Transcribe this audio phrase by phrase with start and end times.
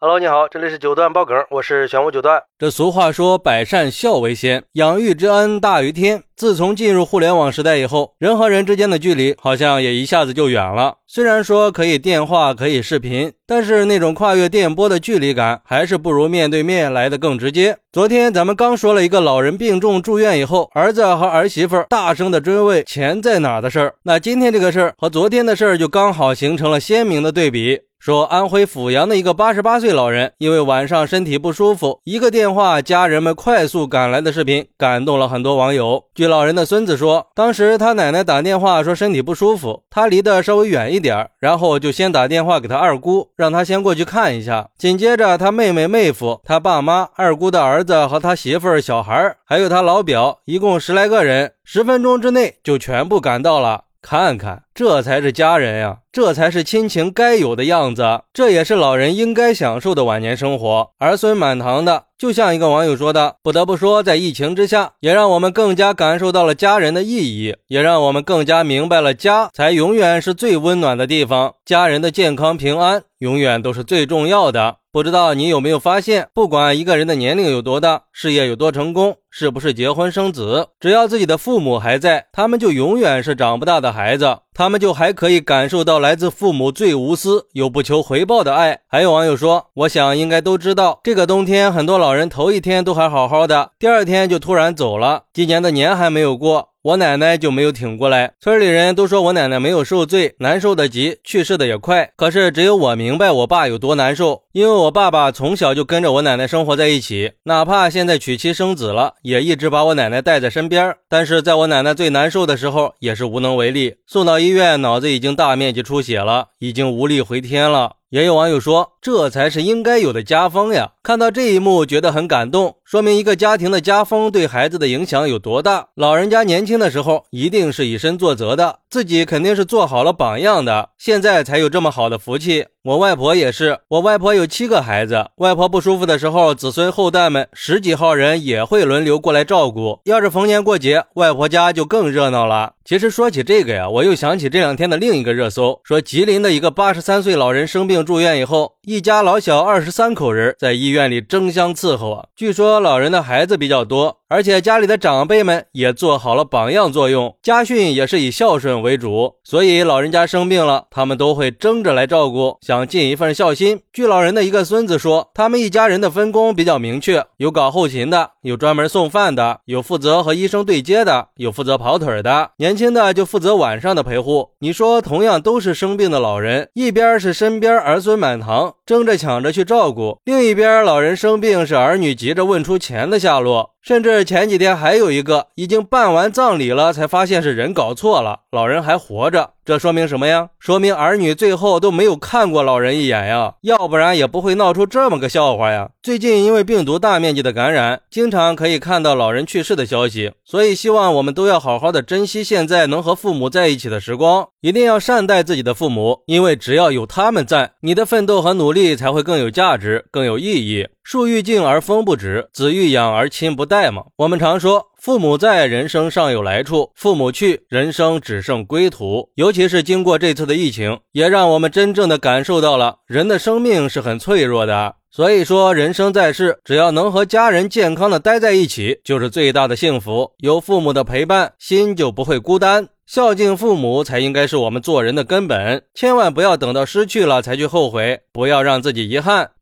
[0.00, 2.40] Hello，你好，这里是九段爆梗，我是玄武九段。
[2.56, 6.22] 这俗话说，百善孝为先，养育之恩大于天。
[6.36, 10.98] 自从进入互联网时代以后，人和人之间的距离好像也一下子就远了。
[11.08, 17.78] 虽然说可以电话，可以视频，但是那种跨越电波的距离感，还是不如面对面来的更直接。
[17.90, 23.94] 昨天咱们刚说了一个老人病重住院以后，儿子和儿媳妇大声的追问钱在哪的事儿。
[24.04, 27.80] 那今天这个事儿和昨天的事儿就刚好形成了鲜明的对比。
[27.98, 36.04] 说安徽阜阳的一个八十八岁老人，因为晚上身体不舒服，一个电话，家人们快速赶来的视频，感动了很多网友。
[36.14, 44.68] 据老人的孙子说，当时他奶奶打电话说身体不舒服，他离得稍微远一点，然后就先打电话给他二姑，让他先过去看一下。
[44.78, 53.86] 紧接着他妹妹、妹夫、他爸妈、二姑的儿子和他媳妇儿、小孩还有他老表，一共十来个人，十分钟之内就全部赶到了。
[54.00, 62.04] 看看，这才是家人呀，这才是亲情该有的样子，这也是老人应该享受的晚年生活，儿孙满堂的。
[62.16, 74.76] 就像一个网友说的，不得不说，在疫情之下，也让我们更加感受到了家人的意义，也让我们更加明白了家才永远是最温暖的地方，家人的健康平安永远都是最重要的。
[74.90, 84.38] 不知道你有没有发现，不管一个人的年龄有多大，事业有多成功，是不是结婚生子，只要自己的父母还在，他们就永远是长不大的孩子。
[84.58, 88.80] 他们就还可以感受到来自父母最无私又不求回报的爱。
[88.88, 95.26] 还有网友说，我想应该都知道，这个冬天很多老人头一天都还好好的，第二天就突然走了。
[95.32, 96.70] 今年的年还没有过。
[96.88, 102.10] 我奶奶就没有挺过来，村里人都说我奶奶没有受罪，难受的急，去世的也快。
[102.16, 110.94] 可是只有我明白我爸有多难受，因为我爸爸从小就跟着我奶奶生活在一起，哪怕现在娶妻生子了，也一直把我奶奶带在身边。
[111.10, 117.97] 但是在我奶奶最难受的时候，也是无能为力，送到医院，脑子已经大面积出血了，已经无力回天了。
[118.10, 120.92] 也有网友说，这才是应该有的家风呀！
[121.02, 125.88] 看到这一幕，觉得很感动，说明一个家庭的家风对孩子的影响有多大。
[125.94, 132.64] 老人家年轻的时候一定是以身作则的，自己肯定是做好了榜样的，现在才有这么好的福气。
[132.88, 140.00] 我外婆也是，我外婆有七个孩子，外婆不舒服的时候，子孙后代们十几号人也会轮流过来照顾。
[140.04, 142.72] 要是逢年过节，外婆家就更热闹了。
[142.86, 152.24] 其实说起这个呀，我又想起这两天的另一个热搜，说吉林的一个八十三岁老人生病住院以后，一家老小二十三口人在医院里争相伺候啊。
[152.34, 154.16] 据说老人的孩子比较多。
[154.30, 163.80] 而且家里的长辈们也做好了榜样作用，家训也是以孝顺为主，所以老人家生病了，他们都会争着来照顾，想尽一份孝心。
[163.90, 174.50] 据老人的一个孙子说，他们一家人的分工比较明确，有搞后勤的，有专门送饭的，有负责和医生对接的，有负责跑腿的，年轻的就负责晚上的陪护。
[174.58, 183.74] 你说，同样都是生病的老人，一边是身边儿孙满堂，争着抢着去照顾，另一边老人生病是儿女急着问出钱的下落。
[183.82, 189.50] 甚至前几天还有一个已经办完葬礼了，才发现是人搞错了，老人还活着。
[189.64, 190.48] 这说明什么呀？
[190.58, 195.90] 说明儿女最后都没有看过老人一眼呀，要不然也不会闹出这么个笑话呀。
[196.02, 210.88] 最近因为病毒大面积的感染，经常可以看到老人去世的消息，所以希望我们都要好好的珍惜现在能和父母在一起的时光，一定要善待自己的父母，因为只要有他们在，你的奋斗和努力才会更有价值、更有意义。
[211.10, 214.02] 树欲静而风不止，子欲养而亲不待嘛。
[214.16, 214.88] 我们常说。
[215.00, 219.30] 父母在，人生尚有来处；父母去，人生只剩归途。
[219.36, 224.96] 尤其是经过这次的疫情，也让我们真正的感受到了人的生命是很脆弱的。
[225.10, 230.32] 所以说，人生在世，只要能和家人健康的待在一起，就是最大的幸福。
[230.40, 232.86] 有父母的陪伴，心就不会孤单。
[233.06, 239.52] 孝敬父母才应该是我们做人的根本，千万不要等到失去了才去后悔，不要让自己遗憾。